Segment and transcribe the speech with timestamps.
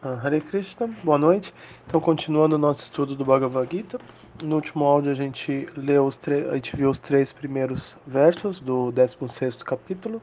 [0.00, 1.52] Ah, Hare Krishna, boa noite.
[1.84, 3.98] Então, continuando o nosso estudo do Bhagavad Gita,
[4.40, 6.16] no último áudio a gente leu os
[6.48, 10.22] a gente viu os três primeiros versos do 16º capítulo,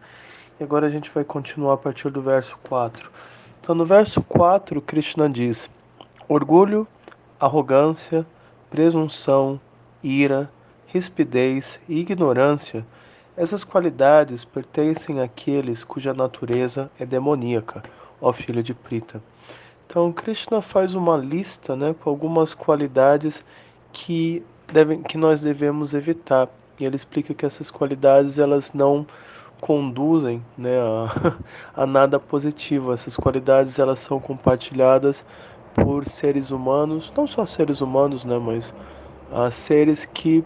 [0.57, 3.11] e agora a gente vai continuar a partir do verso 4.
[3.59, 5.69] Então, no verso 4, Krishna diz:
[6.29, 6.87] Orgulho,
[7.37, 8.25] arrogância,
[8.69, 9.59] presunção,
[10.01, 10.49] ira,
[10.87, 12.85] rispidez e ignorância,
[13.35, 17.83] essas qualidades pertencem àqueles cuja natureza é demoníaca,
[18.21, 19.21] ó filho de Prita.
[19.87, 23.45] Então, Krishna faz uma lista né, com algumas qualidades
[23.93, 26.49] que, devem, que nós devemos evitar.
[26.79, 29.05] E ele explica que essas qualidades elas não
[29.61, 31.37] conduzem né, a,
[31.83, 32.93] a nada positivo.
[32.93, 35.25] Essas qualidades elas são compartilhadas
[35.73, 38.73] por seres humanos, não só seres humanos, né, mas
[39.31, 40.43] uh, seres que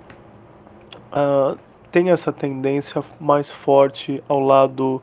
[1.11, 1.57] uh,
[1.91, 5.01] têm essa tendência mais forte ao lado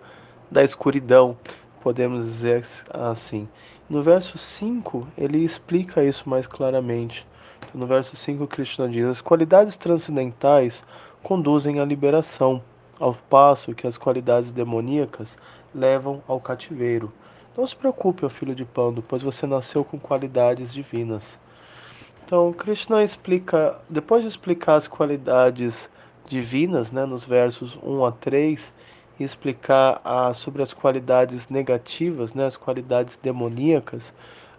[0.51, 1.37] da escuridão,
[1.81, 3.49] podemos dizer assim.
[3.89, 7.25] No verso 5, ele explica isso mais claramente.
[7.73, 10.83] No verso 5, Krishna diz: As qualidades transcendentais
[11.23, 12.61] conduzem à liberação,
[12.99, 15.39] ao passo que as qualidades demoníacas
[15.73, 17.13] levam ao cativeiro.
[17.57, 21.39] Não se preocupe, ó filho de Pando, pois você nasceu com qualidades divinas.
[22.25, 25.89] Então, Krishna explica, depois de explicar as qualidades
[26.27, 28.75] divinas, né, nos versos 1 a 3,
[29.25, 34.13] explicar ah, sobre as qualidades negativas, né, as qualidades demoníacas,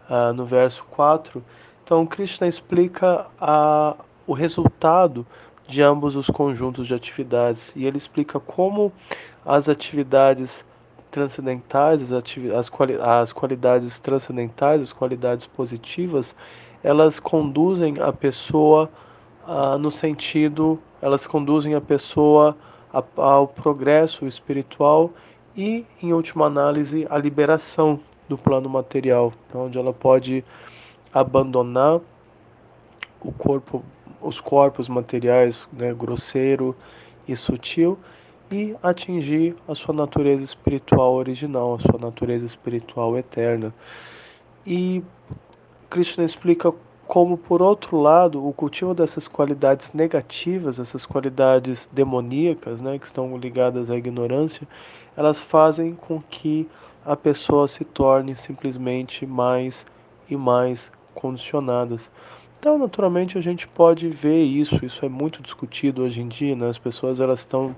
[0.09, 1.43] ah, no verso 4.
[1.83, 5.25] Então, Krishna explica ah, o resultado
[5.67, 8.91] de ambos os conjuntos de atividades e ele explica como
[9.45, 10.65] as atividades
[11.11, 16.35] transcendentais, as, ativi as, quali as qualidades transcendentais, as qualidades positivas,
[16.83, 18.89] elas conduzem a pessoa
[19.45, 22.55] ah, no sentido, elas conduzem a pessoa
[23.15, 25.11] ao progresso espiritual
[25.55, 30.43] e, em última análise, a liberação do plano material, onde ela pode
[31.13, 31.99] abandonar
[33.21, 33.83] o corpo,
[34.21, 36.75] os corpos materiais, né, grosseiro
[37.27, 37.97] e sutil,
[38.51, 43.73] e atingir a sua natureza espiritual original, a sua natureza espiritual eterna.
[44.65, 45.03] E
[45.89, 46.73] Krishna explica
[47.07, 53.37] como por outro lado o cultivo dessas qualidades negativas, essas qualidades demoníacas, né, que estão
[53.37, 54.67] ligadas à ignorância,
[55.15, 56.67] elas fazem com que
[57.05, 59.85] a pessoa se torne simplesmente mais
[60.29, 62.09] e mais condicionadas.
[62.59, 66.67] Então, naturalmente, a gente pode ver isso, isso é muito discutido hoje em dia, né?
[66.67, 67.75] as pessoas elas estão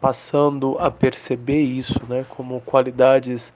[0.00, 3.52] passando a perceber isso, né, como qualidades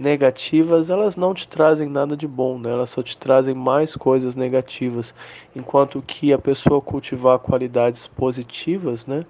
[0.00, 2.70] negativas, elas não te trazem nada de bom, né?
[2.70, 5.14] Elas só te trazem mais coisas negativas,
[5.54, 9.26] enquanto que a pessoa cultivar qualidades positivas, né?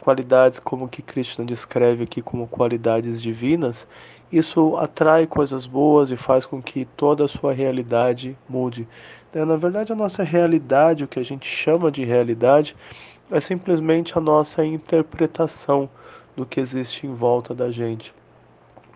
[0.00, 3.86] Qualidades como que Krishna descreve aqui como qualidades divinas,
[4.32, 8.88] isso atrai coisas boas e faz com que toda a sua realidade mude.
[9.32, 9.44] Né?
[9.44, 12.74] Na verdade, a nossa realidade, o que a gente chama de realidade,
[13.30, 15.88] é simplesmente a nossa interpretação
[16.34, 18.14] do que existe em volta da gente.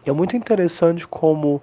[0.06, 1.60] É muito interessante como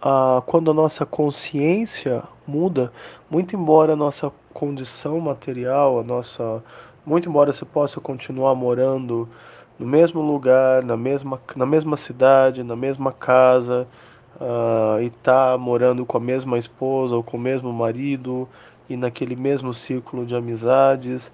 [0.00, 2.90] ah, quando a nossa consciência muda,
[3.30, 6.64] muito embora a nossa condição material, a nossa,
[7.04, 9.28] muito embora você possa continuar morando
[9.78, 13.86] no mesmo lugar, na mesma, na mesma cidade, na mesma casa,
[14.40, 18.48] uh, e tá morando com a mesma esposa ou com o mesmo marido
[18.88, 21.30] e naquele mesmo círculo de amizades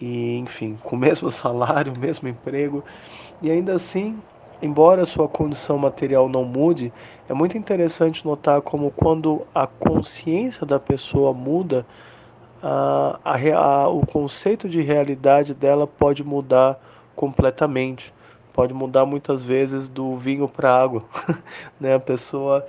[0.00, 2.84] e enfim, com o mesmo salário, o mesmo emprego,
[3.40, 4.18] e ainda assim
[4.62, 6.92] embora sua condição material não mude,
[7.28, 11.84] é muito interessante notar como quando a consciência da pessoa muda,
[12.62, 13.18] a,
[13.54, 16.80] a, o conceito de realidade dela pode mudar
[17.16, 18.14] completamente.
[18.52, 21.04] Pode mudar muitas vezes do vinho para água.
[21.80, 21.94] né?
[21.94, 22.64] A pessoa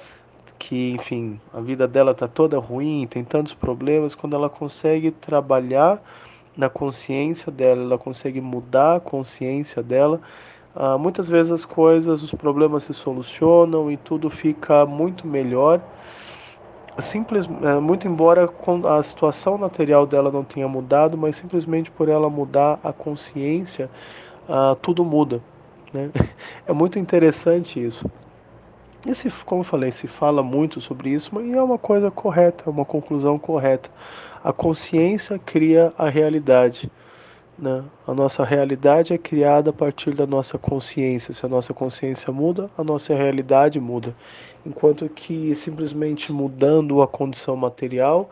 [0.58, 6.02] que, enfim, a vida dela está toda ruim, tem tantos problemas, quando ela consegue trabalhar
[6.56, 10.22] na consciência dela, ela consegue mudar a consciência dela,
[10.76, 15.82] ah, muitas vezes as coisas, os problemas se solucionam e tudo fica muito melhor.
[17.00, 18.48] Simples, é, muito embora
[18.98, 23.90] a situação material dela não tenha mudado, mas simplesmente por ela mudar a consciência,
[24.48, 25.42] ah, tudo muda.
[25.94, 26.10] Né?
[26.68, 28.06] É muito interessante isso.
[29.06, 32.64] E se, como eu falei, se fala muito sobre isso, e é uma coisa correta,
[32.68, 33.90] é uma conclusão correta.
[34.42, 36.90] A consciência cria a realidade.
[37.58, 37.84] Né?
[38.08, 41.34] A nossa realidade é criada a partir da nossa consciência.
[41.34, 44.16] Se a nossa consciência muda, a nossa realidade muda.
[44.66, 48.30] Enquanto que simplesmente mudando a condição material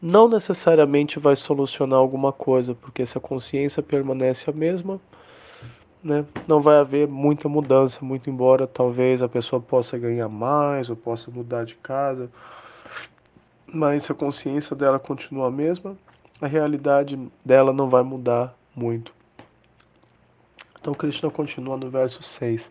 [0.00, 5.00] não necessariamente vai solucionar alguma coisa, porque se a consciência permanece a mesma,
[6.02, 6.24] né?
[6.48, 11.30] Não vai haver muita mudança, muito embora talvez a pessoa possa ganhar mais ou possa
[11.30, 12.28] mudar de casa,
[13.64, 15.96] mas a consciência dela continua a mesma,
[16.42, 19.14] a realidade dela não vai mudar muito.
[20.80, 22.68] Então Krishna continua no verso 6.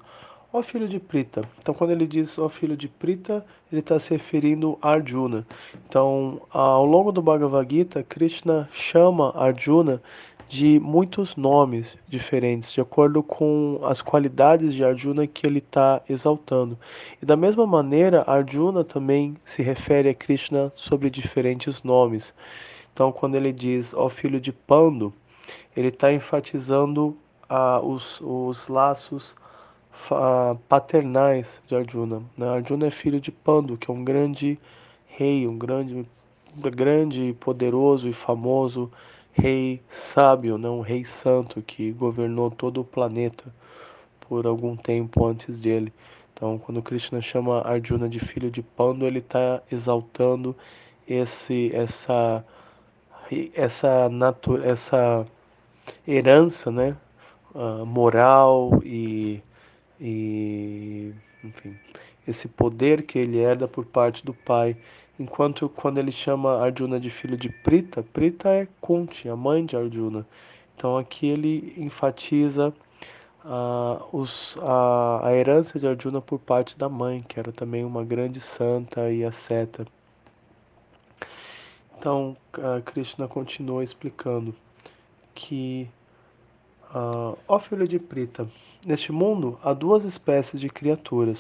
[0.54, 1.48] Ó filho de Prita.
[1.60, 5.48] Então, quando ele diz ó filho de Prita, ele está se referindo a Arjuna.
[5.88, 10.02] Então, ao longo do Bhagavad Gita, Krishna chama Arjuna
[10.50, 16.78] de muitos nomes diferentes, de acordo com as qualidades de Arjuna que ele está exaltando.
[17.22, 22.34] E da mesma maneira, Arjuna também se refere a Krishna sobre diferentes nomes.
[22.94, 25.14] Então, quando ele diz ó filho de Pando,
[25.76, 27.18] ele está enfatizando
[27.50, 29.36] ah, os, os laços
[30.68, 32.24] paternais de Arjuna.
[32.38, 32.48] Né?
[32.48, 34.60] Arjuna é filho de Pandu, que é um grande
[35.08, 36.06] rei, um grande,
[36.56, 38.92] grande, poderoso e famoso
[39.32, 40.70] rei sábio, né?
[40.70, 43.54] um rei santo que governou todo o planeta
[44.22, 45.94] por algum tempo antes dele.
[46.34, 50.56] Então, quando Krishna chama Arjuna de filho de Pandu, ele está exaltando
[51.08, 52.44] esse, essa,
[53.56, 54.10] essa,
[54.64, 55.26] essa
[56.08, 56.96] herança, né,
[57.56, 59.42] uh, moral e
[60.02, 61.14] e
[61.44, 61.76] enfim,
[62.28, 64.76] esse poder que ele herda por parte do pai.
[65.20, 69.78] Enquanto quando ele chama Arjuna de filho de Prita, Prita é Kunti, a mãe de
[69.78, 70.26] Arjuna.
[70.76, 72.74] Então aqui ele enfatiza
[73.46, 78.04] uh, os, a, a herança de Arjuna por parte da mãe, que era também uma
[78.04, 79.86] grande santa e asceta.
[82.02, 82.36] Então,
[82.84, 84.56] Krishna continua explicando
[85.36, 85.88] que
[86.94, 88.46] Uh, ó filho de Prita,
[88.86, 91.40] neste mundo há duas espécies de criaturas.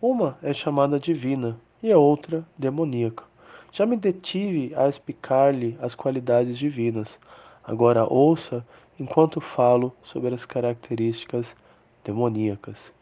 [0.00, 3.24] Uma é chamada divina e a outra demoníaca.
[3.72, 7.18] Já me detive a explicar-lhe as qualidades divinas.
[7.64, 8.64] Agora ouça
[9.00, 11.56] enquanto falo sobre as características
[12.04, 12.92] demoníacas.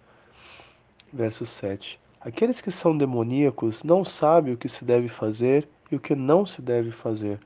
[1.12, 2.00] Verso 7.
[2.22, 6.44] Aqueles que são demoníacos não sabem o que se deve fazer e o que não
[6.44, 7.38] se deve fazer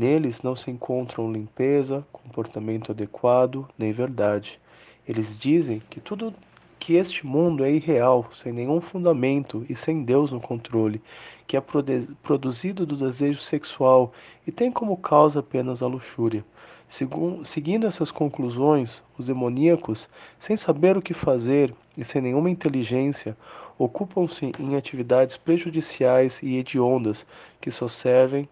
[0.00, 4.58] Neles não se encontram limpeza, comportamento adequado, nem verdade.
[5.06, 6.32] Eles dizem que tudo
[6.78, 11.02] que este mundo é irreal, sem nenhum fundamento e sem Deus no controle,
[11.46, 11.62] que é
[12.22, 14.12] produzido do desejo sexual
[14.46, 16.42] e tem como causa apenas a luxúria.
[17.44, 20.08] Seguindo essas conclusões, os demoníacos,
[20.40, 23.36] sem saber o que fazer e sem nenhuma inteligência,
[23.78, 27.24] ocupam-se em atividades prejudiciais e hediondas
[27.60, 28.48] que só servem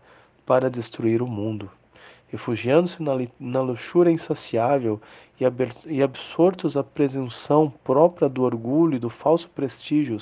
[0.47, 1.69] para destruir o mundo.
[2.29, 5.01] Refugiando-se na, na luxúria insaciável
[5.41, 5.45] e,
[5.93, 10.17] e absortos à presunção própria do orgulho e do falso prestígio,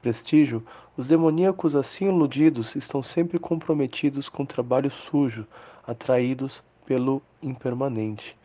[0.00, 0.64] prestígio,
[0.96, 5.46] os demoníacos assim iludidos estão sempre comprometidos com trabalho sujo,
[5.86, 8.36] atraídos pelo impermanente.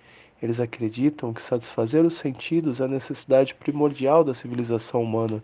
[0.41, 5.43] Eles acreditam que satisfazer os sentidos é a necessidade primordial da civilização humana.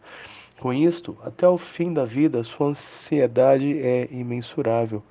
[0.59, 5.03] Com isto, até o fim da vida, sua ansiedade é imensurável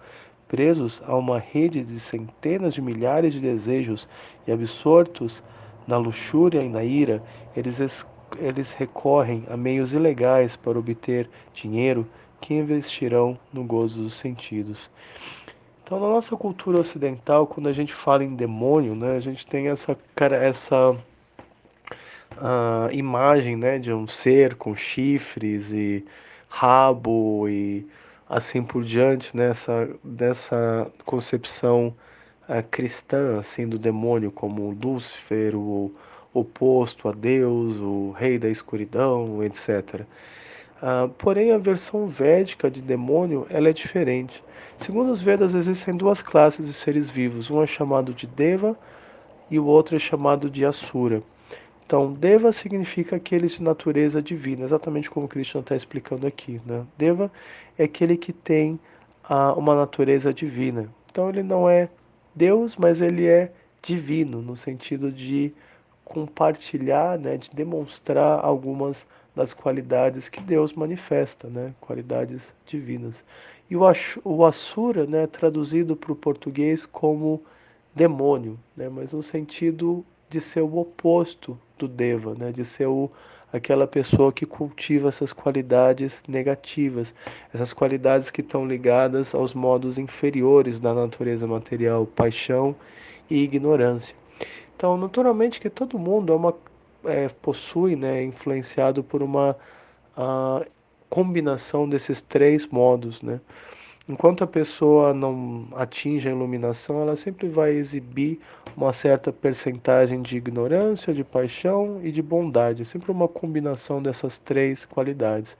[0.49, 4.09] presos a uma rede de centenas de milhares de desejos
[4.47, 5.43] e absortos
[5.87, 7.21] na luxúria e na ira,
[7.57, 8.07] eles,
[8.39, 12.07] eles recorrem a meios ilegais para obter dinheiro
[12.41, 14.91] que investirão no gozo dos sentidos.
[15.85, 19.69] Então, na nossa cultura ocidental, quando a gente fala em demônio, né, a gente tem
[19.69, 26.03] essa, essa uh, imagem né, de um ser com chifres e
[26.49, 27.87] rabo e
[28.27, 29.95] assim por diante, nessa né?
[30.03, 31.95] dessa concepção
[32.49, 35.95] uh, cristã assim do demônio como Lúcifer, o
[36.33, 40.07] oposto a Deus, o rei da escuridão, etc.
[40.87, 44.45] Ah, porém, a versão védica de demônio ela é diferente.
[44.77, 47.51] Segundo os Vedas, existem duas classes de seres vivos.
[47.51, 48.79] Um é chamado de Deva
[49.51, 51.23] e o outro é chamado de Asura.
[51.87, 56.61] Então, Deva significa aqueles de natureza divina, exatamente como Krishna está explicando aqui.
[56.67, 56.85] Né?
[56.99, 57.33] Deva
[57.79, 58.79] é aquele que tem
[59.27, 60.87] ah, uma natureza divina.
[61.11, 61.89] Então, ele não é
[62.35, 63.51] Deus, mas ele é
[63.81, 65.51] divino, no sentido de
[66.05, 73.25] compartilhar, né, de demonstrar algumas das qualidades que Deus manifesta, né, qualidades divinas.
[73.71, 77.43] E o Asura, né, traduzido para o português como
[77.95, 82.53] demônio, né, mas no sentido de ser o oposto do Deva, né?
[82.53, 83.11] de ser o,
[83.53, 87.15] aquela pessoa que cultiva essas qualidades negativas,
[87.53, 92.75] essas qualidades que estão ligadas aos modos inferiores da natureza material, paixão
[93.31, 94.17] e ignorância.
[94.77, 96.55] Então, naturalmente que todo mundo é uma,
[97.07, 99.57] é, possui, né, influenciado por uma
[101.09, 103.41] combinação desses três modos, né?
[104.07, 108.39] Enquanto a pessoa não atinge a iluminação, ela sempre vai exibir
[108.77, 112.83] uma certa percentagem de ignorância, de paixão e de bondade.
[112.83, 115.57] É sempre uma combinação dessas três qualidades.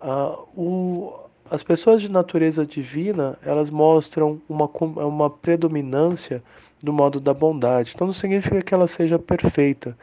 [0.00, 1.12] Ah, o,
[1.50, 4.70] as pessoas de natureza divina, elas mostram uma,
[5.04, 6.40] uma predominância
[6.82, 7.92] do modo da bondade.
[7.94, 9.96] Então não significa que ela seja perfeita,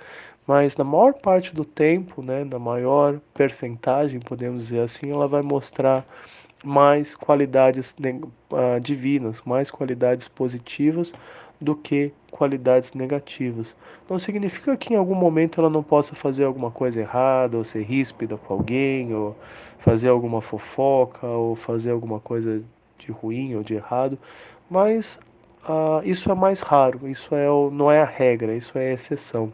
[0.49, 5.43] mas na maior parte do tempo, né, na maior percentagem, podemos dizer assim, ela vai
[5.43, 6.03] mostrar
[6.65, 11.13] mais qualidades uh, divinas, mais qualidades positivas
[11.61, 13.75] do que qualidades negativas.
[14.09, 17.83] Não significa que em algum momento ela não possa fazer alguma coisa errada, ou ser
[17.83, 19.35] ríspida com alguém, ou
[19.77, 22.63] fazer alguma fofoca, ou fazer alguma coisa
[22.97, 24.17] de ruim ou de errado,
[24.67, 25.19] mas
[25.65, 29.53] uh, isso é mais raro, isso é não é a regra, isso é a exceção.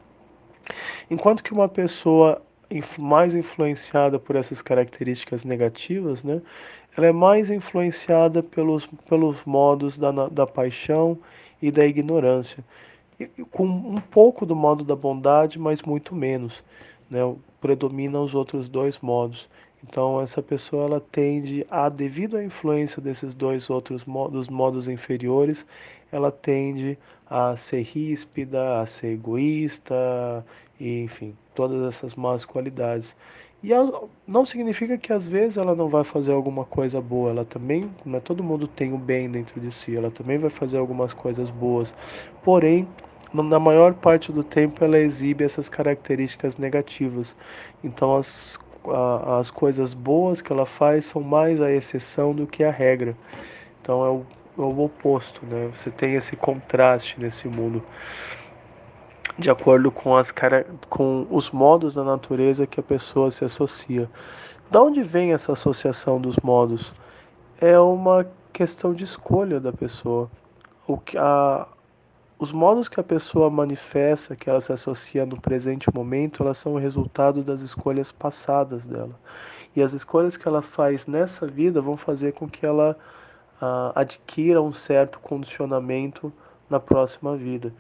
[1.10, 2.42] Enquanto que uma pessoa
[2.98, 6.42] mais influenciada por essas características negativas, né,
[6.98, 11.18] ela é mais influenciada pelos, pelos modos da, da paixão
[11.62, 12.64] e da ignorância,
[13.20, 16.64] e, com um pouco do modo da bondade, mas muito menos,
[17.10, 17.20] né,
[17.62, 19.48] predomina os outros dois modos.
[19.88, 25.66] Então essa pessoa ela tende a, devido à influência desses dois outros modos, modos inferiores,
[26.12, 26.98] ela tende
[27.30, 30.46] a ser ríspida, a ser egoísta,
[30.80, 33.16] e, enfim, todas essas más qualidades.
[33.64, 33.72] E
[34.28, 38.18] não significa que às vezes ela não vai fazer alguma coisa boa, ela também, não
[38.18, 41.50] é todo mundo tem o bem dentro de si, ela também vai fazer algumas coisas
[41.50, 41.92] boas.
[42.44, 42.88] Porém,
[43.34, 47.36] na maior parte do tempo ela exibe essas características negativas.
[47.84, 52.64] Então as, a, as coisas boas que ela faz são mais a exceção do que
[52.64, 53.16] a regra.
[53.82, 54.26] Então é o,
[54.58, 55.72] o oposto, né?
[55.76, 57.84] Você tem esse contraste nesse mundo
[59.38, 60.34] de acordo com, as,
[60.90, 64.10] com os modos da natureza que a pessoa se associa.
[64.72, 66.94] Da onde vem essa associação dos modos?
[67.60, 70.32] É uma questão de escolha da pessoa.
[70.88, 71.68] O que a,
[72.40, 76.76] os modos que a pessoa manifesta, que ela se associa no presente momento, elas são
[76.76, 79.20] o resultado das escolhas passadas dela.
[79.76, 82.98] E as escolhas que ela faz nessa vida vão fazer com que ela
[83.62, 86.32] ah, adquira um certo condicionamento
[86.70, 87.74] na próxima vida.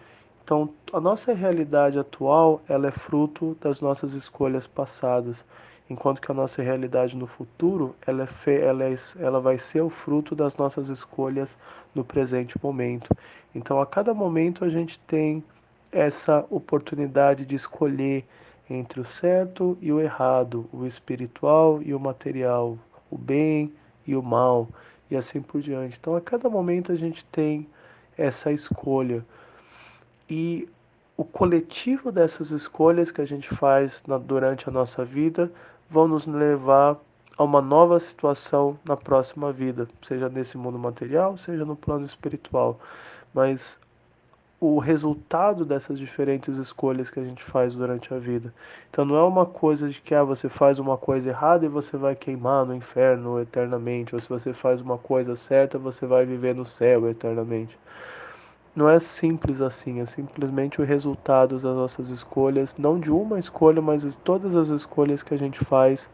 [0.44, 5.44] Então, a nossa realidade atual, ela é fruto das nossas escolhas passadas,
[5.90, 8.60] enquanto que a nossa realidade no futuro, ela, é fe...
[8.60, 8.96] ela, é...
[9.18, 11.58] ela vai ser o fruto das nossas escolhas
[11.96, 13.10] no presente momento.
[13.56, 15.44] Então, a cada momento a gente tem
[15.92, 18.24] essa oportunidade de escolher
[18.70, 22.78] entre o certo e o errado, o espiritual e o material,
[23.10, 23.74] o bem
[24.06, 24.68] e o mal,
[25.10, 25.98] e assim por diante.
[26.00, 27.68] Então, a cada momento a gente tem
[28.18, 29.26] essa escolha.
[30.30, 30.68] E
[31.18, 35.52] o coletivo dessas escolhas que a gente faz na, durante a nossa vida
[35.90, 36.98] vão nos levar
[37.38, 42.80] a uma nova situação na próxima vida, seja nesse mundo material, seja no plano espiritual.
[43.34, 43.78] Mas
[44.66, 48.54] o resultado dessas diferentes escolhas que a gente faz durante a vida.
[48.90, 51.98] Então não é uma coisa de que ah, você faz uma coisa errada e você
[51.98, 56.56] vai queimar no inferno eternamente, ou se você faz uma coisa certa, você vai viver
[56.56, 57.78] no céu eternamente
[58.76, 63.82] não é simples assim, é simplesmente o resultado das nossas escolhas, não de uma escolha,
[63.82, 66.10] mas de todas as escolhas que a gente faz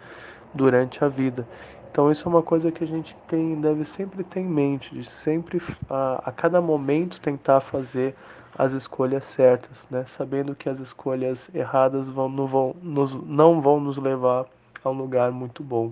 [0.54, 1.48] durante a vida.
[1.92, 5.04] Então isso é uma coisa que a gente tem, deve sempre ter em mente, de
[5.04, 8.16] sempre a, a cada momento tentar fazer
[8.58, 10.04] as escolhas certas, né?
[10.06, 14.46] sabendo que as escolhas erradas vão, não, vão, nos, não vão nos levar
[14.84, 15.92] a um lugar muito bom.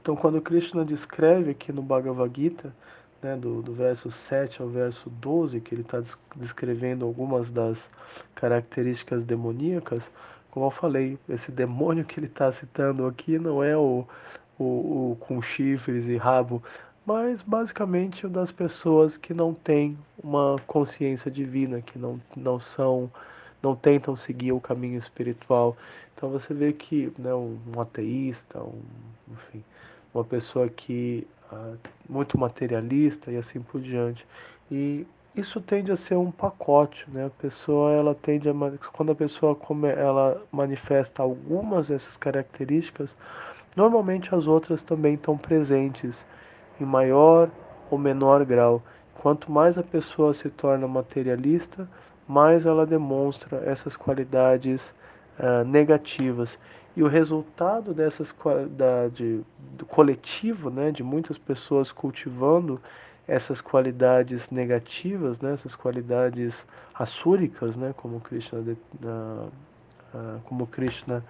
[0.00, 2.72] Então quando Krishna descreve aqui no Bhagavad Gita,
[3.22, 6.02] né, do, do verso 7 ao verso 12, que ele está
[6.36, 7.90] descrevendo algumas das
[8.34, 10.10] características demoníacas,
[10.50, 14.06] como eu falei, esse demônio que ele está citando aqui não é o,
[14.58, 16.62] o, o, com chifres e rabo,
[17.08, 23.10] mas basicamente o das pessoas que não têm uma consciência divina, que não, não são,
[23.62, 25.74] não tentam seguir o caminho espiritual.
[26.14, 28.82] Então você vê que né, um, ateísta, um,
[29.32, 29.64] enfim,
[30.12, 31.26] uma pessoa que
[32.06, 34.26] muito materialista e assim por diante.
[34.70, 37.24] E isso tende a ser um pacote, né?
[37.24, 38.54] A pessoa ela tende a
[38.92, 43.16] quando a pessoa come, ela manifesta algumas dessas características,
[43.74, 46.26] normalmente as outras também estão presentes
[46.80, 47.50] em maior
[47.90, 48.82] ou menor grau.
[49.14, 51.88] Quanto mais a pessoa se torna materialista,
[52.26, 54.94] mais ela demonstra essas qualidades
[55.38, 56.58] uh, negativas.
[56.96, 58.34] E o resultado dessas
[58.70, 59.40] da, de,
[59.76, 62.78] do coletivo, né, de muitas pessoas cultivando
[63.26, 68.72] essas qualidades negativas, né, essas qualidades assúricas, né, como Krishna, de,
[69.04, 69.50] uh,
[70.44, 71.24] como Krishna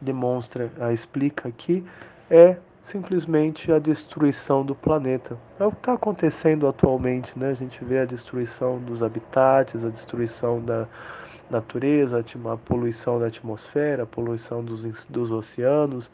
[0.00, 1.84] demonstra, uh, explica aqui,
[2.30, 5.38] é simplesmente a destruição do planeta.
[5.58, 7.48] É o que está acontecendo atualmente, né?
[7.48, 10.86] A gente vê a destruição dos habitats, a destruição da
[11.50, 16.10] natureza, a poluição da atmosfera, a poluição dos, dos oceanos,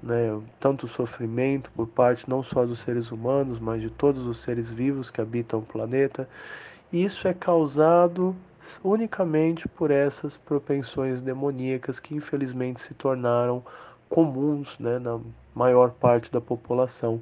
[0.00, 0.40] né?
[0.60, 5.10] tanto sofrimento por parte não só dos seres humanos, mas de todos os seres vivos
[5.10, 6.28] que habitam o planeta.
[6.92, 8.36] Isso é causado
[8.84, 13.64] unicamente por essas propensões demoníacas que infelizmente se tornaram
[14.14, 15.18] comuns né, na
[15.52, 17.20] maior parte da população.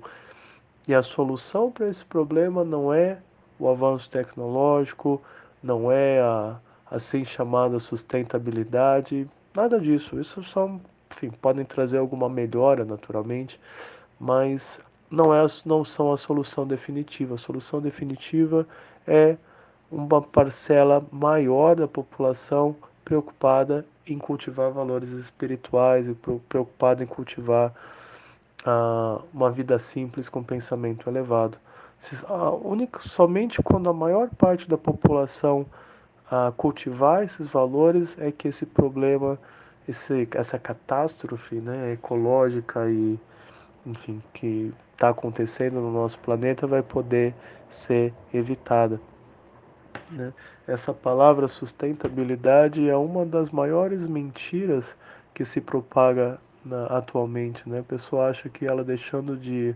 [0.86, 3.18] E a solução para esse problema não é
[3.58, 5.22] o avanço tecnológico,
[5.62, 6.58] não é a
[6.90, 10.20] assim chamada sustentabilidade, nada disso.
[10.20, 10.70] Isso só,
[11.10, 13.58] enfim, podem trazer alguma melhora naturalmente,
[14.20, 14.78] mas
[15.10, 17.36] não, é, não são a solução definitiva.
[17.36, 18.66] A solução definitiva
[19.06, 19.38] é
[19.90, 27.72] uma parcela maior da população preocupada em cultivar valores espirituais e preocupada em cultivar
[28.66, 31.58] uh, uma vida simples com pensamento elevado.
[32.26, 35.64] A única, somente quando a maior parte da população
[36.26, 39.38] uh, cultivar esses valores é que esse problema,
[39.86, 43.18] esse, essa catástrofe né, ecológica e
[43.86, 47.34] enfim, que está acontecendo no nosso planeta vai poder
[47.68, 49.00] ser evitada.
[50.10, 50.32] Né?
[50.66, 54.96] Essa palavra sustentabilidade é uma das maiores mentiras
[55.34, 57.68] que se propaga na, atualmente.
[57.68, 57.80] Né?
[57.80, 59.74] A pessoa acha que ela deixando de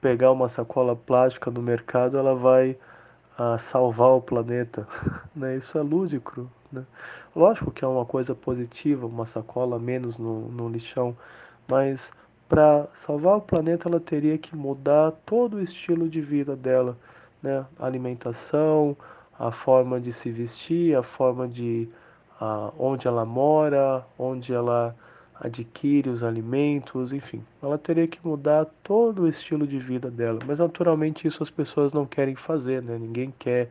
[0.00, 2.76] pegar uma sacola plástica no mercado, ela vai
[3.36, 4.86] a ah, salvar o planeta.
[5.34, 5.56] né?
[5.56, 6.50] Isso é lúdico.
[6.72, 6.84] Né?
[7.34, 11.16] Lógico que é uma coisa positiva, uma sacola menos no, no lixão,
[11.66, 12.12] mas
[12.48, 16.96] para salvar o planeta ela teria que mudar todo o estilo de vida dela,
[17.42, 17.64] né?
[17.78, 18.96] alimentação,
[19.38, 21.88] a forma de se vestir, a forma de
[22.40, 24.94] uh, onde ela mora, onde ela
[25.40, 30.40] adquire os alimentos, enfim, ela teria que mudar todo o estilo de vida dela.
[30.44, 32.98] Mas naturalmente isso as pessoas não querem fazer, né?
[32.98, 33.70] Ninguém quer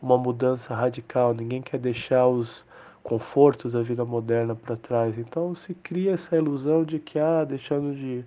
[0.00, 2.64] uma mudança radical, ninguém quer deixar os
[3.02, 5.18] confortos da vida moderna para trás.
[5.18, 8.24] Então se cria essa ilusão de que ah, deixando de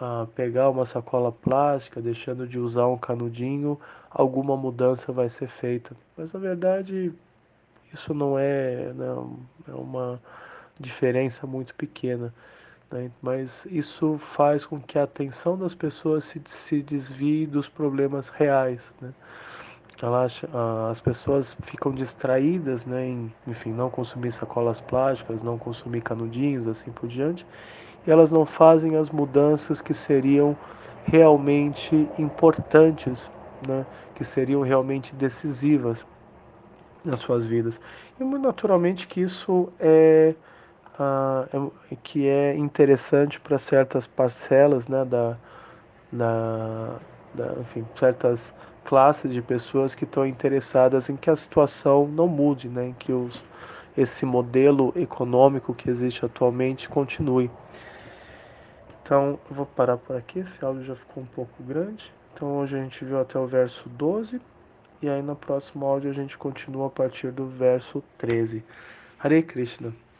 [0.00, 3.78] a pegar uma sacola plástica, deixando de usar um canudinho,
[4.10, 5.96] alguma mudança vai ser feita.
[6.16, 7.12] Mas na verdade
[7.92, 10.20] isso não é, não, é uma
[10.78, 12.32] diferença muito pequena.
[12.90, 13.10] Né?
[13.22, 18.94] Mas isso faz com que a atenção das pessoas se, se desvie dos problemas reais.
[19.00, 19.12] Né?
[20.90, 26.92] as pessoas ficam distraídas né, em, enfim, não consumir sacolas plásticas, não consumir canudinhos, assim
[26.92, 27.46] por diante,
[28.10, 30.56] elas não fazem as mudanças que seriam
[31.04, 33.30] realmente importantes,
[33.66, 33.86] né?
[34.14, 36.04] que seriam realmente decisivas
[37.04, 37.80] nas suas vidas.
[38.18, 40.34] E naturalmente que isso é,
[40.98, 45.36] uh, é que é interessante para certas parcelas né, da,
[46.12, 46.98] da,
[47.60, 48.52] enfim, certas
[48.84, 53.12] classes de pessoas que estão interessadas em que a situação não mude, né, em que
[53.12, 53.42] os,
[53.96, 57.50] esse modelo econômico que existe atualmente continue.
[59.06, 62.12] Então, vou parar por aqui, esse áudio já ficou um pouco grande.
[62.34, 64.40] Então, hoje a gente viu até o verso 12,
[65.00, 68.64] e aí no próximo áudio a gente continua a partir do verso 13.
[69.20, 69.94] Hare Krishna.